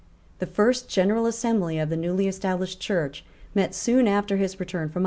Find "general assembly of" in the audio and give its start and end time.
0.89-1.89